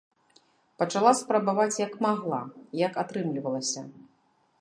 Пачала 0.81 1.11
спрабаваць, 1.19 1.81
як 1.87 1.93
магла, 2.05 2.39
як 2.85 2.93
атрымлівалася. 3.03 3.81